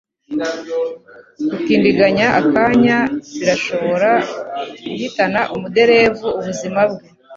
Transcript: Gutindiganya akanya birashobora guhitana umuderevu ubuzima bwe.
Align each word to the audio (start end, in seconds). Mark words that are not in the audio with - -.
Gutindiganya 1.49 2.27
akanya 2.41 2.97
birashobora 3.39 4.11
guhitana 4.97 5.41
umuderevu 5.55 6.25
ubuzima 6.39 6.81
bwe. 6.91 7.05